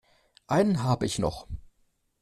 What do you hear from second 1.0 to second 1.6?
ich noch.